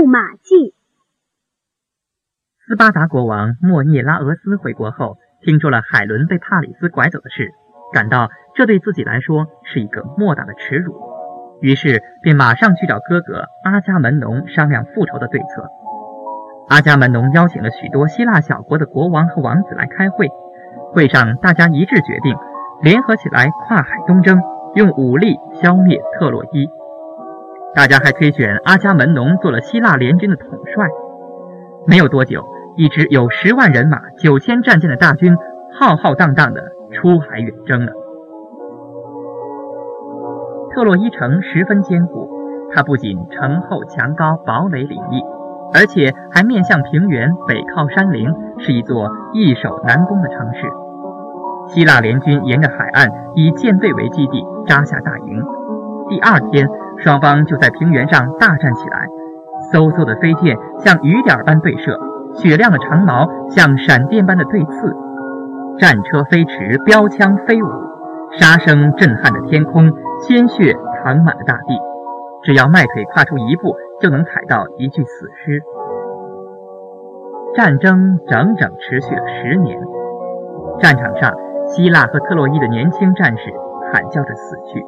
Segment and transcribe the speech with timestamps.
[0.00, 0.72] 木马记。
[2.66, 7.50] 斯巴达国王莫涅拉俄斯回国后，听说了海伦被帕里斯拐走的事，
[7.92, 10.94] 感到这对自己来说是一个莫大的耻辱，
[11.60, 15.68] 于是便马上去找哥哥阿伽门农商量复仇的对策。
[16.70, 20.30] 阿伽门农邀请了许多希腊小国的国王和王子来开会，
[20.94, 22.34] 会上大家一致决定
[22.80, 24.40] 联合起来跨海东征，
[24.76, 26.70] 用武力消灭特洛伊。
[27.74, 30.86] 大家还推选阿伽门农做了希腊联军的统帅。
[31.86, 32.44] 没有多久。
[32.76, 35.36] 一支有十万人马、九千战舰的大军，
[35.78, 36.62] 浩浩荡荡地
[36.94, 37.92] 出海远征了。
[40.72, 42.30] 特洛伊城十分坚固，
[42.72, 45.20] 它不仅城厚墙高、堡垒林立，
[45.74, 50.60] 而且还面向平原，北靠山林，是一座易守难攻的城市。
[51.66, 55.42] 希腊联军沿着海岸以舰队为基地扎下大营。
[56.08, 56.66] 第二天，
[57.02, 59.06] 双方就在平原上大战起来，
[59.72, 61.98] 嗖嗖的飞剑像雨点般对射。
[62.34, 64.94] 雪亮的长矛像闪电般的对刺，
[65.78, 67.66] 战车飞驰，标枪飞舞，
[68.38, 71.76] 杀声震撼着天空，鲜血淌满了大地。
[72.44, 75.60] 只要迈腿跨出一步，就能踩到一具死尸。
[77.56, 79.76] 战争整整持续了十年，
[80.78, 81.32] 战场上，
[81.66, 83.52] 希腊和特洛伊的年轻战士
[83.92, 84.84] 喊叫着死去，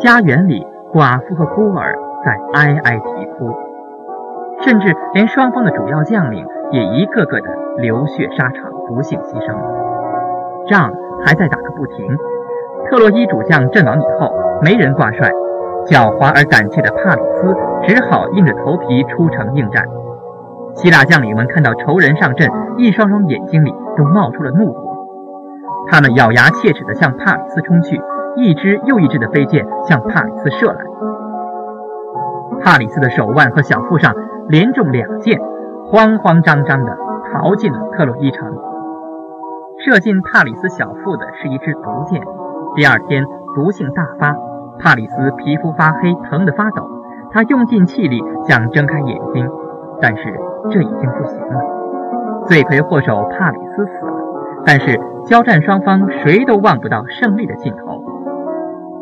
[0.00, 3.52] 家园里，寡妇和孤儿在哀哀啼哭，
[4.62, 6.46] 甚至连双方的主要将领。
[6.72, 9.54] 也一个个的流血沙场，不幸牺牲。
[10.68, 10.92] 仗
[11.24, 12.04] 还在打个不停。
[12.90, 14.32] 特洛伊主将阵亡以后，
[14.64, 15.30] 没人挂帅，
[15.86, 17.54] 狡猾而胆怯的帕里斯
[17.86, 19.84] 只好硬着头皮出城应战。
[20.74, 25.06] 希腊将领们看到仇人上阵，一双双眼睛里都冒出了怒火。
[25.88, 27.96] 他们咬牙切齿地向帕里斯冲去，
[28.36, 30.80] 一支又一支的飞箭向帕里斯射来。
[32.62, 34.14] 帕里斯的手腕和小腹上
[34.48, 35.40] 连中两箭。
[35.88, 36.96] 慌慌张张地
[37.30, 38.52] 逃进了特洛伊城。
[39.78, 42.20] 射进帕里斯小腹的是一支毒箭。
[42.74, 43.24] 第二天
[43.54, 44.34] 毒性大发，
[44.80, 46.82] 帕里斯皮肤发黑，疼得发抖。
[47.30, 49.48] 他用尽气力想睁开眼睛，
[50.00, 50.24] 但是
[50.72, 52.44] 这已经不行了。
[52.46, 54.12] 罪魁祸首帕里斯死了，
[54.66, 57.95] 但是交战双方谁都望不到胜利的尽头。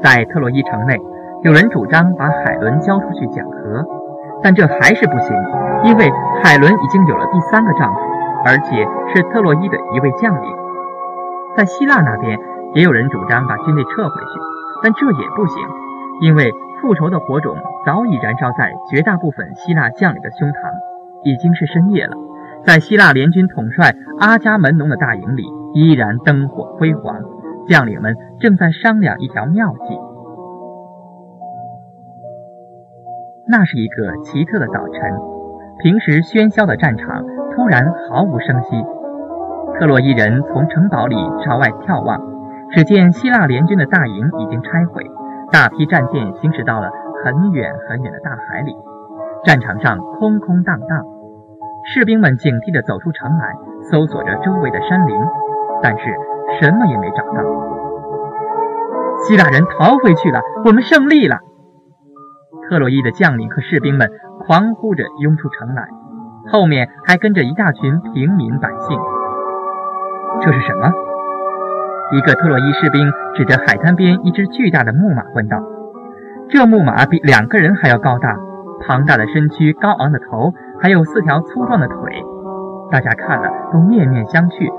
[0.02, 0.96] 在特洛伊城内，
[1.42, 3.84] 有人主张把海伦交出去讲和，
[4.42, 5.36] 但这还是不行。
[5.84, 6.10] 因为
[6.42, 8.00] 海伦已经有了第三个丈夫，
[8.44, 10.50] 而且是特洛伊的一位将领。
[11.56, 12.38] 在希腊那边，
[12.74, 14.40] 也有人主张把军队撤回去，
[14.82, 15.62] 但这也不行，
[16.22, 16.50] 因为
[16.80, 17.56] 复仇的火种
[17.86, 20.54] 早已燃烧在绝大部分希腊将领的胸膛。
[21.26, 22.16] 已经是深夜了，
[22.66, 27.16] 在希腊联军统帅阿伽门农的大营里，依然灯火辉煌，
[27.66, 29.98] 将领们正在商量一条妙计。
[33.46, 35.00] 那是一个奇特的早晨。
[35.78, 38.80] 平时喧嚣的战场突然毫无声息。
[39.76, 42.16] 特洛伊人从城堡里朝外眺望，
[42.70, 45.02] 只见希腊联军的大营已经拆毁，
[45.50, 46.90] 大批战舰行驶到了
[47.24, 48.72] 很远很远的大海里。
[49.42, 51.04] 战场上空空荡荡，
[51.92, 53.52] 士兵们警惕地走出城来，
[53.90, 55.16] 搜索着周围的山林，
[55.82, 56.04] 但是
[56.60, 57.42] 什么也没找到。
[59.26, 61.38] 希腊人逃回去了，我们胜利了！
[62.68, 64.08] 特洛伊的将领和士兵们。
[64.46, 65.86] 狂呼着涌出城来，
[66.52, 68.98] 后面还跟着一大群平民百姓。
[70.42, 70.92] 这是什么？
[72.12, 75.56] 一个特洛伊士兵指着海滩边一只巨大的木马问道
[76.50, 78.36] ：“这木马比两个人还要高大，
[78.86, 81.96] 庞大的身躯，高昂的头，还有四条粗壮的腿。”
[82.90, 84.70] 大家看了都面面相觑。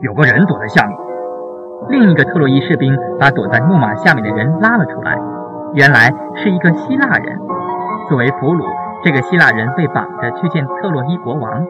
[0.00, 0.96] 有个人躲在下面。
[1.88, 5.18] 另一个特洛伊士兵把躲在木马下面的人拉了出来，
[5.74, 7.38] 原来是一个希腊人。
[8.08, 8.64] 作为俘虏，
[9.02, 11.66] 这个希腊人被绑着去见特洛伊国王。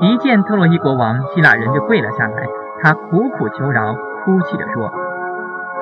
[0.00, 2.42] 一见特洛伊国王，希腊人就跪了下来，
[2.82, 3.94] 他苦苦求饶，
[4.24, 4.90] 哭泣着说：“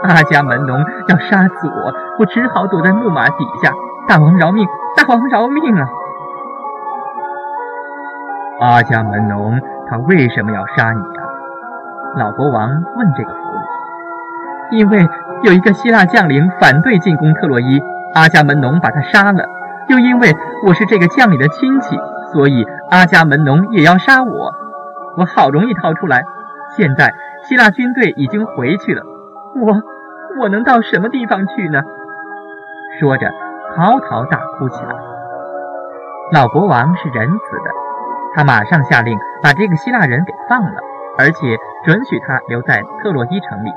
[0.04, 3.72] 阿伽门农要杀死我，我只好躲在木马底下。
[4.06, 4.66] 大王饶命！
[4.96, 5.88] 大王饶命啊！”
[8.60, 9.58] 阿伽门农
[9.88, 11.27] 他为什么要杀你啊？
[12.18, 13.58] 老国王问这个俘虏。
[14.72, 15.08] 因为
[15.44, 17.80] 有一个希腊将领反对进攻特洛伊，
[18.14, 19.46] 阿伽门农把他杀了。
[19.88, 20.36] 又因为
[20.66, 21.98] 我是这个将领的亲戚，
[22.32, 24.52] 所以阿伽门农也要杀我。
[25.16, 26.22] 我好容易逃出来，
[26.76, 29.02] 现在希腊军队已经回去了，
[29.56, 31.80] 我我能到什么地方去呢？
[33.00, 33.30] 说着，
[33.74, 34.94] 嚎啕大哭起来。
[36.32, 37.70] 老国王是仁慈的，
[38.34, 40.80] 他马上下令把这个希腊人给放了，
[41.18, 43.72] 而且准许他留在特洛伊城里。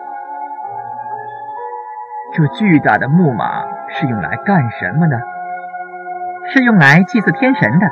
[2.34, 5.18] 这巨大的木马是用来干什么呢？
[6.54, 7.88] 是用来祭祀天神的。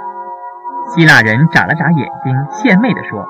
[0.91, 3.25] 希腊人眨了眨眼睛，献媚地说：“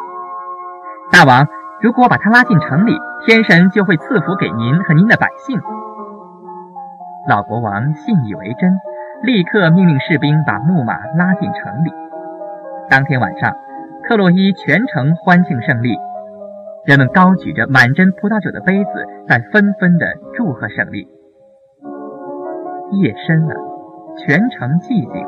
[1.12, 1.48] 大王，
[1.82, 5.60] 如果把他拉进城里，天神就会赐福给您和您的百姓。”
[7.28, 8.78] 老国王信以为真，
[9.24, 11.92] 立刻命令士兵把木马拉进城里。
[12.90, 13.54] 当天晚上，
[14.08, 15.98] 特洛伊全城欢庆胜利，
[16.86, 18.90] 人们高举着满斟葡萄酒的杯子，
[19.28, 21.08] 在纷纷地祝贺胜利。
[22.92, 23.56] 夜深了，
[24.18, 25.22] 全城寂静，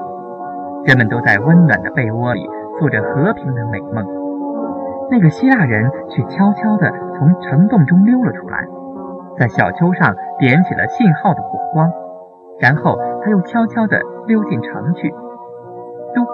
[0.86, 2.42] 人们都在温暖的被窝里
[2.80, 4.04] 做着和平的美梦。
[5.12, 8.66] 那个希腊人却悄悄地从城洞中溜了出来，
[9.38, 11.92] 在小丘上点起了信号的火光，
[12.60, 15.12] 然后他又悄悄地溜进城去。
[16.16, 16.26] 嘟，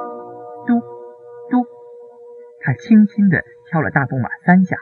[0.66, 0.80] 嘟，
[1.50, 1.66] 嘟，
[2.62, 4.78] 他轻轻地敲了大木马三下，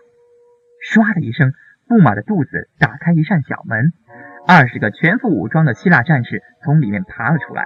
[0.85, 1.51] 唰的一声，
[1.89, 3.91] 木马的肚子打开一扇小门。
[4.47, 7.65] 二十个全副武装的希腊战士从里面爬了出来，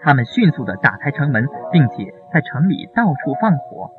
[0.00, 3.90] 他们迅速地打开城门，并且在城里到处放火。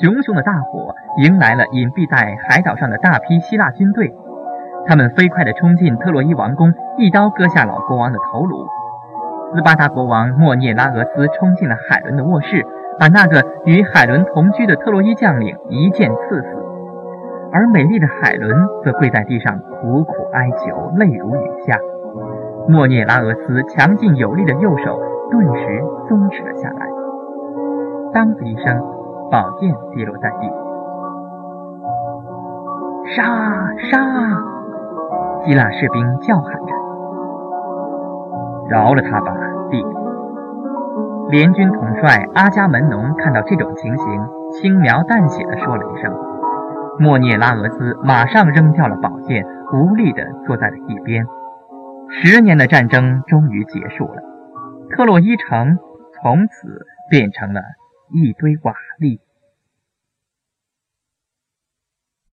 [0.00, 4.14] 熊熊的大火迎来了隐蔽在海岛上的大批希腊军队，
[4.86, 8.64] 他们飞快地冲进特洛伊王宫，一刀割下老国王的头颅。
[9.52, 12.64] 斯巴达国王莫涅拉俄斯冲进了海伦的卧室，
[12.98, 16.46] 把那个与海伦同居的特洛伊将领一剑刺死。
[17.52, 18.52] 而美丽的海伦
[18.82, 21.78] 则跪在地上苦苦哀求，泪如雨下。
[22.68, 24.98] 莫涅拉俄斯强劲有力的右手
[25.30, 26.88] 顿时松弛了下来。
[28.12, 28.80] 当的一声，
[29.30, 30.50] 宝剑跌落在地。
[33.14, 33.22] 杀！
[33.90, 33.98] 杀！
[35.44, 36.72] 希腊士兵叫喊着
[38.70, 39.36] ：“饶了他吧，
[39.70, 39.88] 弟弟！”
[41.34, 44.06] 联军统帅阿伽门农看到这种情形，
[44.52, 46.14] 轻描淡写的说了一声。
[47.00, 51.26] 莫涅拉俄斯马上扔掉了宝剑，无力的坐在了一边。
[52.08, 54.22] 十年的战争终于结束了，
[54.90, 55.76] 特洛伊城
[56.22, 57.62] 从此变成了
[58.12, 59.18] 一堆瓦砾。